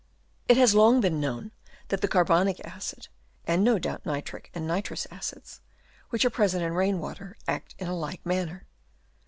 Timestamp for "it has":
0.47-0.73